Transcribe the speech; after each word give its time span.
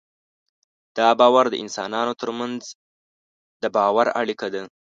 دا 0.97 1.07
باور 1.19 1.45
د 1.49 1.55
انسانانو 1.63 2.13
تر 2.21 2.29
منځ 2.39 2.59
د 3.61 3.63
باور 3.75 4.07
اړیکه 4.21 4.47
ده. 4.53 4.63